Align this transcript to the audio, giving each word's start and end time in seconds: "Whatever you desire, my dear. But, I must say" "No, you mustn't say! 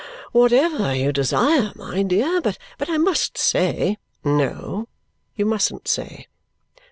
"Whatever 0.31 0.95
you 0.95 1.13
desire, 1.13 1.71
my 1.75 2.01
dear. 2.01 2.41
But, 2.41 2.57
I 2.89 2.97
must 2.97 3.37
say" 3.37 3.99
"No, 4.23 4.87
you 5.35 5.45
mustn't 5.45 5.87
say! 5.87 6.25